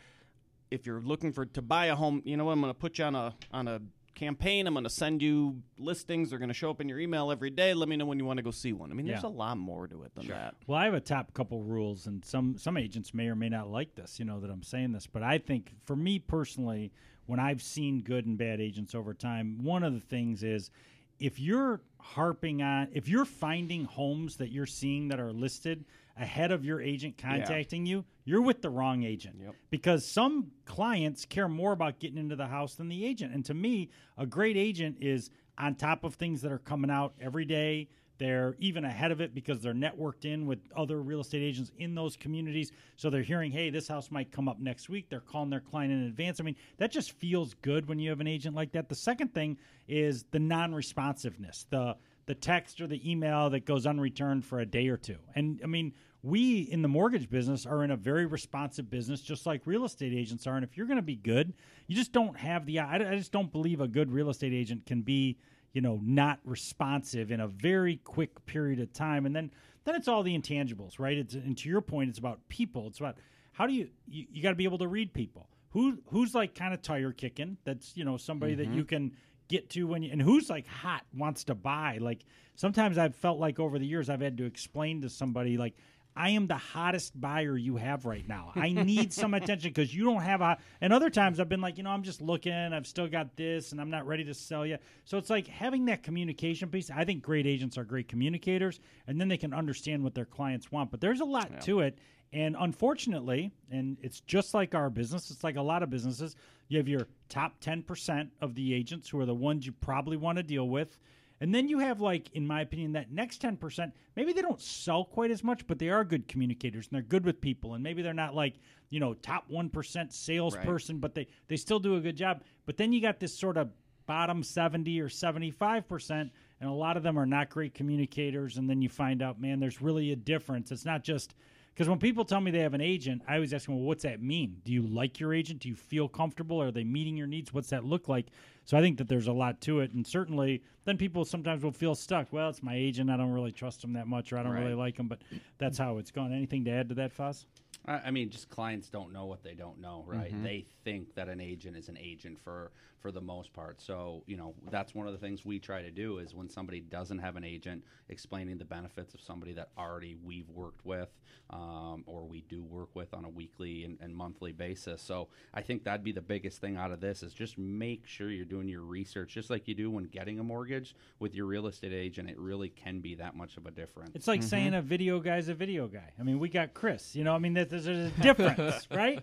[0.72, 2.98] if you're looking for to buy a home, you know, what, I'm going to put
[2.98, 3.80] you on a on a
[4.16, 4.66] campaign.
[4.66, 6.30] I'm going to send you listings.
[6.30, 7.74] They're going to show up in your email every day.
[7.74, 8.90] Let me know when you want to go see one.
[8.90, 10.56] I mean, there's a lot more to it than that.
[10.66, 13.68] Well, I have a top couple rules, and some some agents may or may not
[13.70, 14.18] like this.
[14.18, 16.92] You know that I'm saying this, but I think for me personally,
[17.30, 20.72] when I've seen good and bad agents over time, one of the things is
[21.20, 25.84] if you're harping on, if you're finding homes that you're seeing that are listed
[26.18, 29.36] ahead of your agent contacting you, you're with the wrong agent.
[29.40, 29.54] Yep.
[29.70, 33.32] Because some clients care more about getting into the house than the agent.
[33.32, 37.14] And to me, a great agent is on top of things that are coming out
[37.20, 37.90] every day.
[38.20, 41.94] They're even ahead of it because they're networked in with other real estate agents in
[41.94, 42.70] those communities.
[42.96, 45.08] So they're hearing, hey, this house might come up next week.
[45.08, 46.38] They're calling their client in advance.
[46.38, 48.90] I mean, that just feels good when you have an agent like that.
[48.90, 49.56] The second thing
[49.88, 54.66] is the non responsiveness, the the text or the email that goes unreturned for a
[54.66, 55.16] day or two.
[55.34, 59.46] And I mean, we in the mortgage business are in a very responsive business, just
[59.46, 60.56] like real estate agents are.
[60.56, 61.54] And if you're going to be good,
[61.86, 62.80] you just don't have the.
[62.80, 65.38] I, I just don't believe a good real estate agent can be,
[65.72, 69.26] you know, not responsive in a very quick period of time.
[69.26, 69.50] And then,
[69.84, 71.16] then it's all the intangibles, right?
[71.16, 72.86] It's and to your point, it's about people.
[72.88, 73.16] It's about
[73.52, 75.48] how do you you, you got to be able to read people.
[75.70, 77.56] Who who's like kind of tire kicking?
[77.64, 78.88] That's you know somebody that you mm-hmm.
[78.88, 79.12] can
[79.50, 83.40] get to when you and who's like hot wants to buy like sometimes i've felt
[83.40, 85.74] like over the years i've had to explain to somebody like
[86.16, 88.52] i am the hottest buyer you have right now.
[88.54, 91.78] I need some attention because you don't have a and other times i've been like
[91.78, 94.66] you know i'm just looking i've still got this and i'm not ready to sell
[94.66, 94.82] yet.
[95.04, 99.20] So it's like having that communication piece i think great agents are great communicators and
[99.20, 101.98] then they can understand what their clients want but there's a lot to it.
[102.32, 106.36] And unfortunately, and it's just like our business, it's like a lot of businesses,
[106.68, 110.36] you have your top 10% of the agents who are the ones you probably want
[110.36, 110.96] to deal with.
[111.40, 113.94] And then you have like, in my opinion, that next ten percent.
[114.14, 117.24] Maybe they don't sell quite as much, but they are good communicators and they're good
[117.24, 117.74] with people.
[117.74, 118.54] And maybe they're not like
[118.90, 122.42] you know top one percent salesperson, but they they still do a good job.
[122.66, 123.70] But then you got this sort of
[124.06, 128.58] bottom seventy or seventy five percent, and a lot of them are not great communicators.
[128.58, 130.70] And then you find out, man, there's really a difference.
[130.70, 131.34] It's not just
[131.74, 134.02] because when people tell me they have an agent, I always ask them, well, what's
[134.02, 134.56] that mean?
[134.64, 135.60] Do you like your agent?
[135.60, 136.60] Do you feel comfortable?
[136.60, 137.54] Are they meeting your needs?
[137.54, 138.26] What's that look like?
[138.64, 139.92] So I think that there's a lot to it.
[139.92, 142.28] And certainly, then people sometimes will feel stuck.
[142.32, 143.08] Well, it's my agent.
[143.10, 144.62] I don't really trust them that much, or I don't Right.
[144.62, 145.08] really like them.
[145.08, 145.22] But
[145.58, 146.32] that's how it's gone.
[146.32, 147.46] Anything to add to that, Foz?
[147.86, 150.30] I I mean, just clients don't know what they don't know, right?
[150.32, 150.42] Mm-hmm.
[150.44, 153.80] They think that an agent is an agent for for the most part.
[153.80, 156.80] So you know, that's one of the things we try to do is when somebody
[156.80, 161.08] doesn't have an agent, explaining the benefits of somebody that already we've worked with
[161.50, 165.02] um, or we do work with on a weekly and, and monthly basis.
[165.02, 168.30] So I think that'd be the biggest thing out of this is just make sure
[168.30, 171.66] you're doing your research, just like you do when getting a mortgage with your real
[171.66, 172.30] estate agent.
[172.30, 174.12] It really can be that much of a difference.
[174.14, 176.12] It's like saying a video guy's a video guy.
[176.18, 177.16] I mean, we got Chris.
[177.16, 179.20] You know, I mean, there's, there's a difference, right?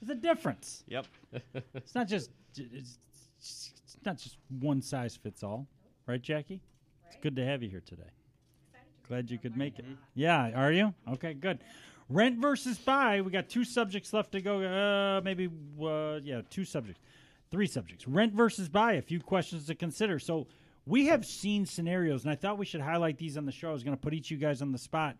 [0.00, 0.84] There's a difference.
[0.88, 1.06] Yep.
[1.74, 2.98] It's not just it's,
[3.38, 5.66] it's not just one size fits all,
[6.06, 6.60] right, Jackie?
[7.06, 8.10] It's good to have you here today.
[9.08, 9.86] Glad you could make it.
[10.14, 10.92] Yeah, are you?
[11.08, 11.60] Okay, good.
[12.10, 13.20] Rent versus buy.
[13.20, 14.62] We got two subjects left to go.
[14.62, 15.48] Uh, maybe,
[15.82, 17.00] uh, yeah, two subjects,
[17.50, 18.06] three subjects.
[18.06, 18.94] Rent versus buy.
[18.94, 20.18] A few questions to consider.
[20.18, 20.46] So
[20.86, 23.70] we have seen scenarios, and I thought we should highlight these on the show.
[23.70, 25.16] I was going to put each of you guys on the spot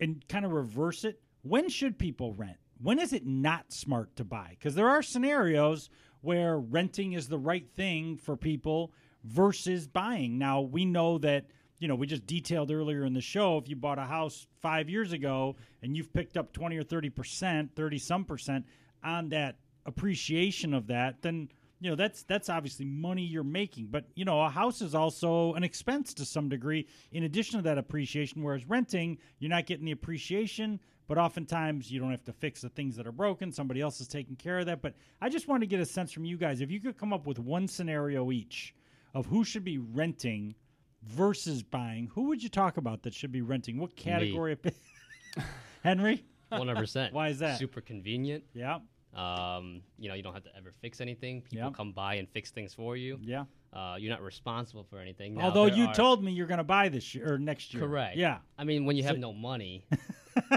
[0.00, 1.20] and kind of reverse it.
[1.42, 2.56] When should people rent?
[2.82, 4.56] When is it not smart to buy?
[4.58, 5.90] Because there are scenarios
[6.22, 8.92] where renting is the right thing for people
[9.24, 10.38] versus buying.
[10.38, 11.46] Now, we know that,
[11.78, 14.88] you know, we just detailed earlier in the show if you bought a house five
[14.88, 18.64] years ago and you've picked up 20 or 30%, 30 some percent
[19.04, 21.48] on that appreciation of that, then
[21.80, 25.52] you know that's that's obviously money you're making but you know a house is also
[25.54, 29.84] an expense to some degree in addition to that appreciation whereas renting you're not getting
[29.84, 30.78] the appreciation
[31.14, 34.08] but oftentimes you don't have to fix the things that are broken somebody else is
[34.08, 36.62] taking care of that but i just want to get a sense from you guys
[36.62, 38.74] if you could come up with one scenario each
[39.12, 40.54] of who should be renting
[41.02, 44.58] versus buying who would you talk about that should be renting what category of
[45.84, 47.12] henry One hundred percent.
[47.12, 47.58] Why is that?
[47.58, 48.44] Super convenient.
[48.54, 48.78] yeah
[49.14, 51.42] Um, you know, you don't have to ever fix anything.
[51.42, 51.74] People Yep.
[51.74, 53.18] come by and fix things for you.
[53.22, 55.34] yeah Uh, you're not responsible for anything.
[55.34, 57.82] Now, although you are- told me you're going to buy this year or next year
[57.86, 58.16] correct.
[58.16, 59.84] yeah I mean, when you have So- no money,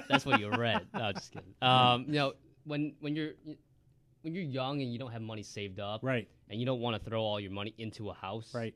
[0.10, 0.86] that's what you read.
[0.94, 1.54] No, just kidding.
[1.62, 2.34] Um, you know,
[2.66, 3.34] when when you're
[4.22, 7.02] when you're young and you don't have money saved up, right and you don't want
[7.02, 8.74] to throw all your money into a house, right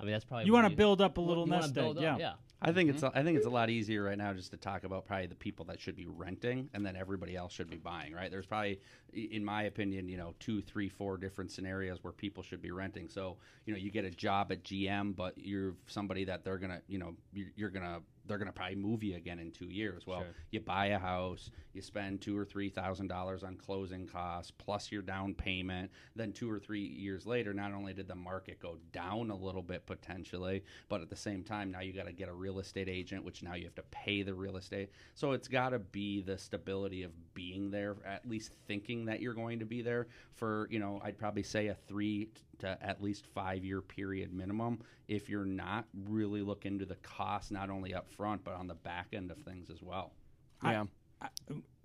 [0.00, 1.96] I mean, that's probably You want to build up a little you nest egg, up,
[1.98, 2.16] yeah.
[2.18, 2.32] yeah.
[2.60, 4.82] I think it's a, I think it's a lot easier right now just to talk
[4.84, 8.12] about probably the people that should be renting and then everybody else should be buying.
[8.12, 8.30] Right?
[8.30, 12.42] There's probably, i- in my opinion, you know, two, three, four different scenarios where people
[12.42, 13.08] should be renting.
[13.08, 16.80] So you know, you get a job at GM, but you're somebody that they're gonna,
[16.88, 17.14] you know,
[17.54, 20.06] you're, gonna they're gonna probably move you again in two years.
[20.06, 20.34] Well, Sure.
[20.52, 24.90] you buy a house, you spend two or three thousand dollars on closing costs plus
[24.90, 25.90] your down payment.
[26.16, 29.62] Then two or three years later, not only did the market go down a little
[29.62, 32.88] bit potentially, but at the same time, now you got to get a real estate
[32.88, 34.90] agent, which now you have to pay the real estate.
[35.14, 39.34] So it's got to be the stability of being there, at least thinking that you're
[39.34, 43.26] going to be there for, you know, I'd probably say a three to at least
[43.26, 44.80] five year period minimum.
[45.06, 48.74] If you're not really look into the cost, not only up front, but on the
[48.74, 50.12] back end of things as well.
[50.62, 50.84] Yeah.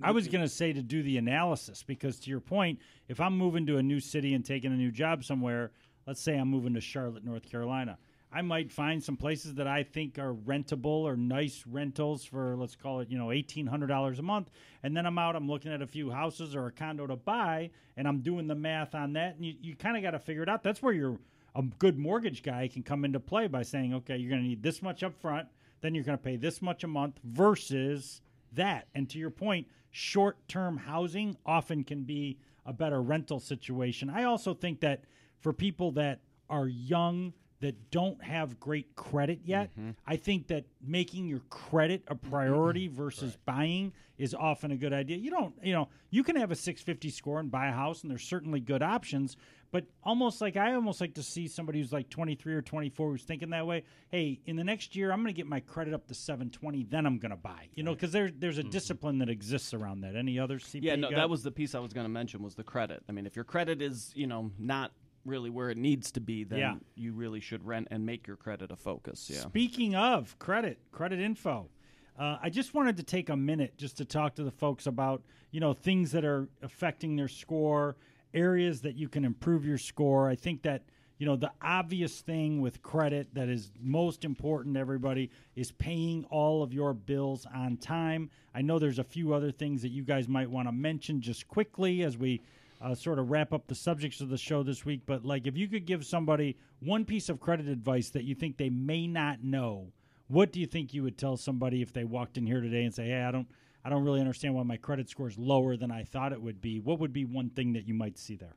[0.02, 3.38] I was going to say to do the analysis because, to your point, if I'm
[3.38, 5.72] moving to a new city and taking a new job somewhere,
[6.06, 7.98] let's say I'm moving to Charlotte, North Carolina,
[8.34, 12.76] I might find some places that I think are rentable or nice rentals for, let's
[12.76, 14.50] call it, you know, $1,800 a month.
[14.82, 17.70] And then I'm out, I'm looking at a few houses or a condo to buy,
[17.96, 19.36] and I'm doing the math on that.
[19.36, 20.64] And you, you kind of got to figure it out.
[20.64, 21.20] That's where you're
[21.56, 24.64] a good mortgage guy can come into play by saying, okay, you're going to need
[24.64, 25.48] this much up front,
[25.82, 28.22] then you're going to pay this much a month versus
[28.54, 28.88] that.
[28.96, 34.10] And to your point, short term housing often can be a better rental situation.
[34.10, 35.04] I also think that
[35.40, 39.92] for people that are young, that don't have great credit yet, mm-hmm.
[40.06, 42.30] I think that making your credit a mm-hmm.
[42.30, 45.16] priority versus buying is often a good idea.
[45.16, 48.12] You don't, you know, you can have a 650 score and buy a house, and
[48.12, 49.38] there's certainly good options.
[49.72, 53.24] But almost like I almost like to see somebody who's like 23 or 24 who's
[53.24, 53.86] thinking that way.
[54.12, 57.06] Hey, in the next year, I'm going to get my credit up to 720, then
[57.06, 57.70] I'm going to buy.
[57.76, 58.72] You know, because there's there's a mm-hmm.
[58.72, 60.18] discipline that exists around that.
[60.18, 60.84] Any other CPA?
[60.84, 63.04] Yeah, no, that was the piece I was going to mention was the credit.
[63.08, 64.92] I mean, if your credit is, you know, not
[65.26, 66.76] really where it needs to be, then Yeah.
[66.96, 69.30] you really should rent and make your credit a focus.
[69.32, 69.40] Yeah.
[69.40, 71.70] Speaking of credit, credit info,
[72.18, 75.24] uh, I just wanted to take a minute just to talk to the folks about
[75.52, 77.96] you know things that are affecting their score,
[78.34, 80.30] areas that you can improve your score.
[80.30, 84.74] I think that you you know, the obvious thing with credit that is most important
[84.76, 88.30] to everybody is paying all of your bills on time.
[88.54, 91.48] I know there's a few other things that you guys might want to mention just
[91.48, 92.42] quickly as we
[92.84, 95.02] uh, sort of wrap up the subjects of the show this week.
[95.06, 98.58] But like, if you could give somebody one piece of credit advice that you think
[98.58, 99.94] they may not know,
[100.28, 102.94] what do you think you would tell somebody if they walked in here today and
[102.94, 103.48] say, "Hey, I don't,
[103.86, 106.60] I don't really understand why my credit score is lower than I thought it would
[106.62, 106.80] be"?
[106.80, 108.56] What would be one thing that you might see there?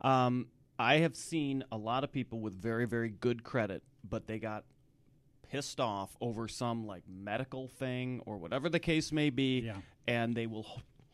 [0.00, 0.46] Um,
[0.78, 4.64] I have seen a lot of people with very, very good credit, but they got
[5.50, 9.78] pissed off over some like medical thing or whatever the case may be, Yeah.
[10.06, 10.66] and they will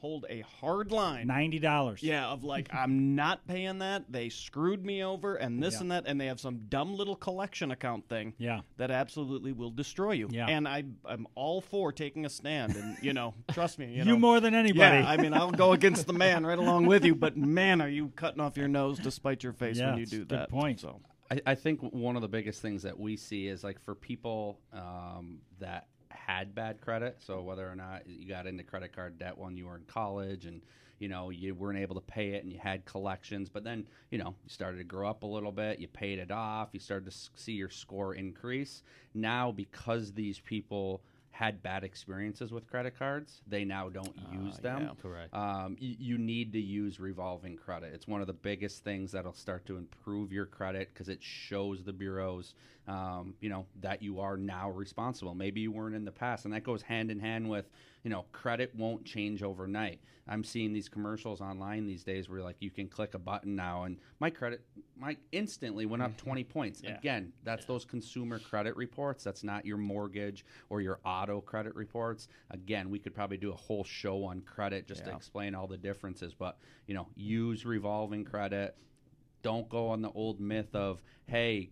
[0.07, 1.27] hold a hard line.
[1.27, 2.01] Ninety dollars.
[2.03, 4.05] Yeah, of like I'm not paying that.
[4.09, 5.81] They screwed me over, and this Yeah.
[5.81, 8.61] and that, and they have some dumb little collection account thing Yeah.
[8.77, 10.29] that absolutely will destroy you.
[10.31, 10.47] Yeah.
[10.47, 14.05] And I, I'm all for taking a stand, and you know, trust me, you, You,
[14.05, 14.99] know, more than anybody.
[15.01, 17.89] yeah, I mean, I'll go against the man right along with you, but man, are
[17.89, 20.39] you cutting off your nose to spite your face Yeah, when you do a good
[20.39, 20.51] that?
[20.51, 20.79] point.
[20.81, 23.97] So I, I think one of the biggest things that we see is like for
[23.97, 27.17] people um, that had bad credit.
[27.21, 30.47] So whether or not you got into credit card debt when you were in college
[30.47, 30.61] and
[30.99, 34.19] you know you weren't able to pay it and you had collections, but then you
[34.19, 37.11] know you started to grow up a little bit, you paid it off, you started
[37.11, 38.83] to see your score increase.
[39.15, 41.03] Now because these people
[41.37, 44.83] had bad experiences with credit cards, they now don't use them.
[44.83, 44.91] yeah.
[45.03, 45.35] Correct.
[45.35, 47.93] Um, you, you need to use revolving credit.
[47.93, 51.85] It's one of the biggest things that'll start to improve your credit because it shows
[51.85, 52.55] the bureaus,
[52.89, 55.35] um, you know, that you are now responsible.
[55.35, 57.67] Maybe you weren't in the past, and that goes hand in hand with,
[58.07, 59.99] you know, credit won't change overnight.
[60.29, 63.83] I'm seeing these commercials online these days where like you can click a button now,
[63.83, 64.61] and my credit,
[64.97, 66.83] my instantly went up 20 points.
[66.85, 66.99] Yeah.
[66.99, 69.25] Again, that's those consumer credit reports.
[69.25, 72.29] That's not your mortgage or your auto credit reports.
[72.53, 75.77] Again, we could probably do a whole show on credit just to explain all the
[75.77, 76.33] differences.
[76.33, 78.77] But you know, use revolving credit.
[79.43, 81.71] Don't go on the old myth of hey,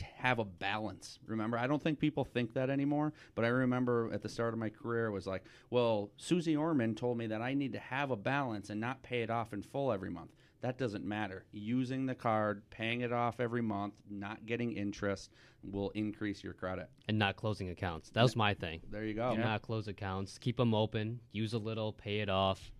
[0.00, 1.18] have a balance.
[1.26, 3.12] Remember, I don't think people think that anymore.
[3.34, 6.94] But I remember at the start of my career, it was like, well, Suze Orman
[6.94, 9.62] told me that I need to have a balance and not pay it off in
[9.62, 10.30] full every month.
[10.62, 11.44] That doesn't matter.
[11.50, 15.32] Using the card, paying it off every month, not getting interest
[15.64, 16.88] will increase your credit.
[17.08, 18.10] and not closing accounts.
[18.10, 18.80] That was my thing.
[18.90, 19.34] There you go.
[19.34, 20.38] Do Not close accounts.
[20.38, 21.20] Keep them open.
[21.32, 21.92] Use a little.
[21.92, 22.72] Pay it off.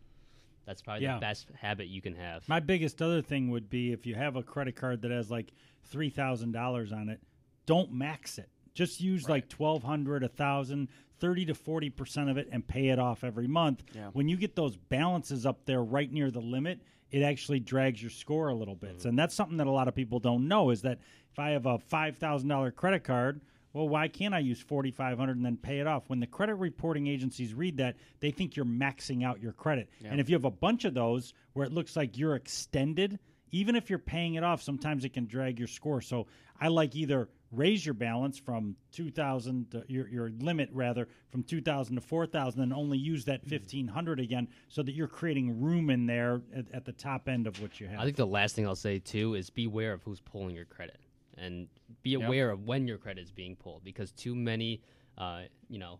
[0.66, 1.14] That's probably Yeah.
[1.14, 2.48] the best habit you can have.
[2.48, 5.53] My biggest other thing would be if you have a credit card that has like
[5.85, 7.20] three thousand dollars on it,
[7.66, 8.48] don't max it.
[8.75, 12.88] Just use like twelve hundred, a thousand, thirty to forty percent of it, and pay
[12.88, 13.83] it off every month.
[13.94, 14.09] Yeah.
[14.12, 18.11] When you get those balances up there right near the limit, it actually drags your
[18.11, 18.98] score a little bit.
[18.98, 19.09] Mm-hmm.
[19.09, 21.66] And that's something that a lot of people don't know is that if I have
[21.66, 23.40] a five thousand dollar credit card,
[23.72, 26.04] well, why can't I use forty five hundred and then pay it off?
[26.08, 29.88] When the credit reporting agencies read that, they think you're maxing out your credit.
[30.04, 33.18] And if you have a bunch of those where it looks like you're extended,
[33.50, 36.00] even if you're paying it off, sometimes it can drag your score.
[36.00, 36.26] So
[36.61, 41.96] I like either raise your balance from 2000 to your, your limit rather from 2000
[41.96, 43.54] to 4000 and only use that mm-hmm.
[43.56, 47.61] 1500 again so that you're creating room in there at, at the top end of
[47.61, 48.00] what you have.
[48.00, 50.98] I think the last thing I'll say too is beware of who's pulling your credit,
[51.42, 51.68] and
[52.02, 54.81] be aware of when your credit is being pulled because too many,
[55.18, 55.98] uh, you know,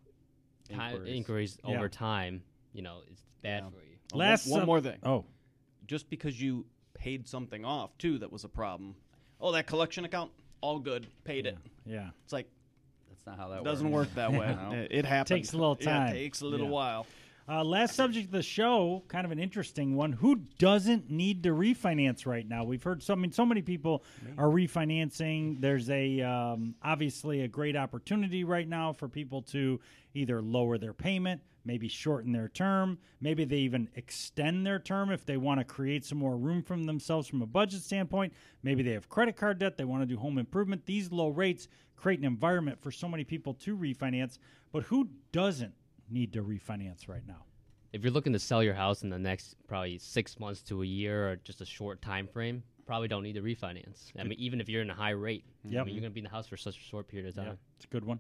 [0.68, 1.16] ti- Inquiries.
[1.16, 1.70] inquiries Yeah.
[1.76, 3.70] over time, you know, it's bad Yeah.
[3.70, 3.96] for you.
[4.14, 4.98] Uh, Last one, one more thing.
[5.02, 5.24] Oh,
[5.87, 8.94] Just because you paid something off too, that was a problem.
[9.40, 11.59] Oh, that collection account, all good, paid it.
[11.85, 12.11] yeah.
[12.22, 12.48] It's like
[13.09, 13.62] That's not how that works.
[13.62, 14.09] It doesn't works.
[14.09, 14.57] work that way.
[14.70, 14.78] No.
[14.78, 15.28] It, it happens.
[15.28, 16.09] Takes a little Yeah, time.
[16.09, 16.72] it takes a little Yeah.
[16.72, 17.07] while.
[17.48, 20.12] Uh, last subject of the show, kind of an interesting one.
[20.12, 22.62] Who doesn't need to refinance right now?
[22.62, 24.05] We've heard so I mean, so many people
[24.38, 25.61] are refinancing.
[25.61, 29.81] There's a um, obviously a great opportunity right now for people to
[30.14, 35.26] either lower their payment, maybe shorten their term, maybe they even extend their term if
[35.26, 38.33] they want to create some more room for themselves from a budget standpoint.
[38.62, 40.87] Maybe they have credit card debt, they want to do home improvement.
[40.87, 44.38] These low rates create an environment for so many people to refinance.
[44.70, 45.74] But who doesn't
[46.12, 47.44] need to refinance right now?
[47.92, 50.87] If you're looking to sell your house in the next probably six months to a
[50.87, 54.11] year or just a short time frame, probably don't need to refinance.
[54.18, 56.20] I mean, even if you're in a high rate, I mean, you're going to be
[56.20, 57.44] in the house for such a short period of time.
[57.77, 58.18] It's a good one.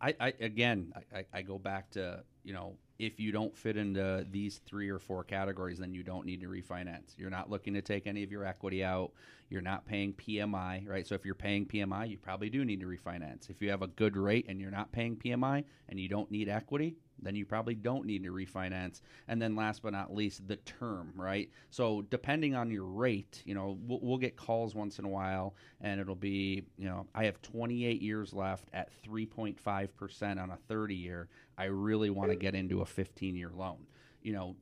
[0.00, 3.76] I, I again, I, I- I go back to you know, if you don't fit
[3.76, 7.18] into these three or four categories, then you don't need to refinance.
[7.18, 9.12] You're not looking to take any of your equity out.
[9.50, 11.06] You're not paying PMI, right?
[11.06, 13.50] So if you're paying PMI, you probably do need to refinance.
[13.50, 16.48] If you have a good rate and you're not paying PMI and you don't need
[16.48, 19.00] equity, then you probably don't need to refinance.
[19.28, 21.50] And then last but not least, the term, right?
[21.70, 25.54] So depending on your rate, you know, we'll, we'll get calls once in a while
[25.80, 30.94] and it'll be, you know, I have 28 years left at 3.5% on a 30
[30.94, 31.28] year.
[31.56, 33.86] I really want to get into a 15 year loan.
[34.22, 34.56] You know,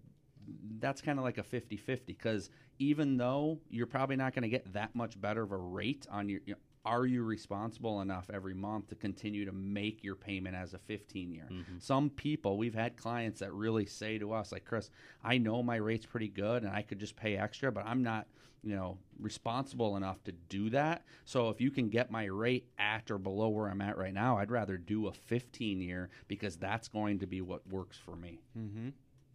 [0.81, 4.73] that's kind of like a 50-50 because even though you're probably not going to get
[4.73, 8.55] that much better of a rate on your you know, are you responsible enough every
[8.55, 11.78] month to continue to make your payment as a 15 year mm-hmm.
[11.78, 14.91] some people we've had clients that really say to us like chris
[15.22, 18.26] i know my rate's pretty good and i could just pay extra but i'm not
[18.64, 23.11] you know responsible enough to do that so if you can get my rate at
[23.11, 26.89] or below where i'm at right now i'd rather do a 15 year because that's
[26.89, 28.89] going to be what works for me mm-hmm.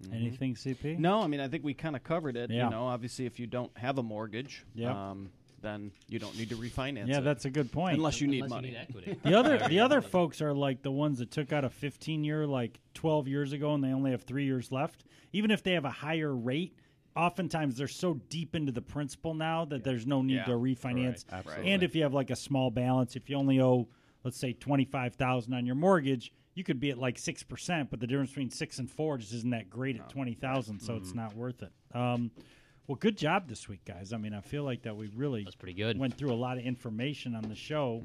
[0.04, 0.14] Mm-hmm.
[0.14, 1.00] Anything, CP?
[1.00, 2.52] No, I mean I think we kind of covered it.
[2.52, 2.66] Yeah.
[2.66, 4.96] You know, obviously if you don't have a mortgage, Yep.
[4.96, 5.32] um,
[5.62, 7.08] then you don't need to refinance.
[7.08, 7.24] Yeah, it.
[7.24, 7.98] that's a good point.
[7.98, 8.68] unless you need Unless money.
[8.70, 9.20] You need equity.
[9.24, 12.46] The other the other folks are like the ones that took out a 15 year
[12.46, 15.06] like 12 years ago and they only have 3 years left.
[15.34, 16.78] Even if they have a higher rate,
[17.16, 20.46] oftentimes they're so deep into the principal now that there's no need Yeah.
[20.46, 21.26] to refinance.
[21.32, 21.72] Right, absolutely.
[21.72, 23.88] And if you have like a small balance, if you only owe
[24.24, 28.32] let's say 25,000 on your mortgage, you could be at like 6%, but the difference
[28.32, 31.72] between 6 and 4 just isn't that great at 20,000, so it's not worth it.
[31.96, 32.32] Um
[32.88, 34.14] well, good job this week, guys.
[34.14, 35.98] I mean, I feel like that we really That's pretty good.
[36.00, 38.02] went through a lot of information on the show.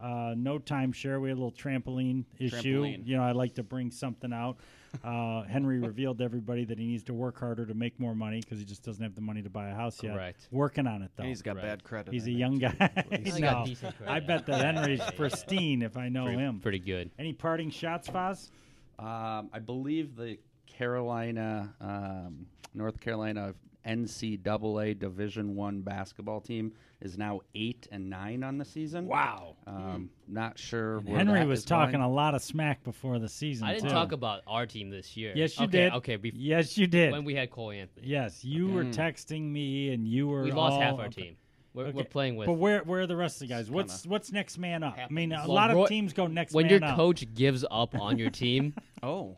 [0.00, 1.20] Uh, no timeshare.
[1.20, 2.82] We had a little trampoline issue.
[2.82, 3.06] Trampoline.
[3.06, 4.58] You know, I like to bring something out.
[5.02, 8.40] Uh, Henry revealed to everybody that he needs to work harder to make more money
[8.40, 10.14] because he just doesn't have the money to buy a house yet.
[10.14, 10.48] Correct.
[10.50, 11.22] Working on it though.
[11.22, 11.64] And he's got Right.
[11.64, 12.12] bad credit.
[12.12, 12.68] He's I a young too.
[12.78, 13.04] guy.
[13.24, 14.12] He's no, got decent credit.
[14.12, 16.60] I bet that Henry's pristine if I know pretty, him.
[16.60, 17.10] pretty good.
[17.18, 18.50] Any parting shots, Foz?
[18.98, 23.54] Um, I believe the Carolina, um, North Carolina
[23.86, 29.06] NCAA Division One basketball team is now eight and nine on the season.
[29.06, 29.56] Wow.
[29.66, 31.00] Um, not sure.
[31.00, 32.04] where Henry that was is talking going.
[32.04, 33.66] a lot of smack before the season.
[33.66, 33.94] I didn't too.
[33.94, 35.32] talk about our team this year.
[35.36, 35.92] Yes, you okay, did.
[35.94, 37.12] Okay, bef- yes, you did.
[37.12, 40.42] when we had Cole Anthony, yes, you were texting me, and you were.
[40.42, 41.36] we lost all half our up- team.
[41.74, 42.46] We're, Okay, we're playing with.
[42.46, 43.70] But where where are the rest of the guys?
[43.70, 44.96] What's what's next man up?
[44.98, 46.96] I mean, a Well, lot Roy- of teams go next when man your up.
[46.96, 48.72] coach gives up on your team,
[49.02, 49.36] Oh,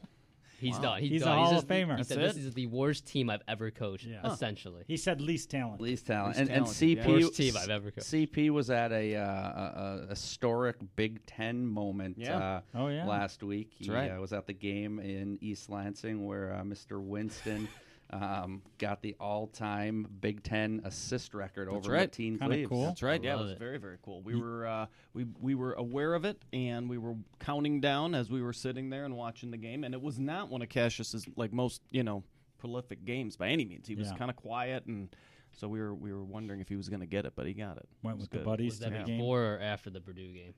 [0.59, 0.83] he's Wow.
[0.83, 1.01] done.
[1.01, 1.39] He's, He's a done.
[1.39, 1.91] Hall just, of Famer.
[1.93, 2.35] He That's said it?
[2.35, 4.07] this is the worst team I've ever coached.
[4.07, 4.31] Yeah.
[4.33, 5.81] Essentially, He said least talent.
[5.81, 6.37] least talent.
[6.37, 7.05] Least and, and talented, yeah.
[7.05, 8.07] CP Worst team I've ever coached.
[8.07, 12.37] CP was at a, uh, a, a historic Big Ten moment Yeah.
[12.39, 13.07] uh, Oh, yeah.
[13.07, 13.73] last week.
[13.77, 14.11] He right.
[14.11, 17.01] uh, was at the game in East Lansing where uh, Mr.
[17.01, 17.69] Winston
[18.11, 22.11] um, got the all-time Big Ten assist record over right.
[22.11, 22.69] Mateen Kinda Cleaves.
[22.69, 22.85] cool.
[22.87, 23.23] That's right.
[23.23, 23.59] Yeah, it was it.
[23.59, 24.23] very very cool.
[24.23, 28.31] We were uh, we we were aware of it, and we were counting down as
[28.31, 29.85] we were sitting there and watching the game.
[29.85, 32.25] And it was not one of Cassius's like most you know
[32.59, 33.87] prolific games by any means.
[33.87, 34.17] He was Yeah.
[34.17, 35.15] kind of quiet, and
[35.53, 37.53] so we were we were wondering if he was going to get it, but he
[37.53, 37.89] got it.
[38.03, 38.45] Went It was with the good.
[38.47, 39.19] buddies was to that the game.
[39.19, 40.55] before or after the Purdue game?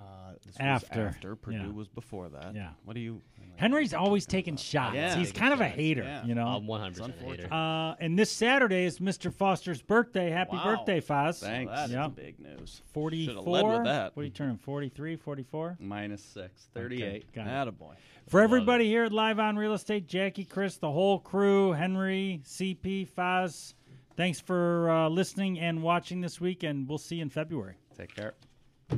[0.00, 1.00] Uh, this After.
[1.04, 1.68] was after Purdue Yeah.
[1.68, 2.54] was before that.
[2.54, 2.70] Yeah.
[2.84, 3.20] What do you?
[3.56, 4.94] Henry's always taking shots.
[4.94, 5.14] Yeah.
[5.16, 6.24] He's kind of a hater, yeah.
[6.24, 6.46] you know.
[6.46, 7.52] I'm 100 percent hater.
[7.52, 9.30] uh, and this Saturday is Mr.
[9.30, 10.30] Foster's birthday.
[10.30, 10.76] Happy Wow.
[10.76, 11.40] birthday, Foz.
[11.40, 11.68] Thanks.
[11.68, 12.08] Well, that is Yeah.
[12.08, 12.80] big news.
[12.94, 13.34] 44.
[13.34, 14.16] Should've led with that.
[14.16, 14.56] What are you turning?
[14.56, 15.76] 43, 44?
[15.78, 17.30] Minus six, 38.
[17.34, 17.50] Got it.
[17.78, 17.96] Attaboy.
[18.28, 23.06] For everybody here at Live on Real Estate, Jackie, Chris, the whole crew, Henry, CP,
[23.06, 23.74] Foz,
[24.16, 27.74] thanks for uh, listening and watching this week, and we'll see you in February.
[27.94, 28.34] Take care.